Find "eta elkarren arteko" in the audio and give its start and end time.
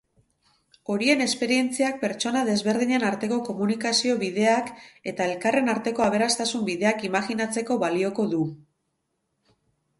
5.13-6.09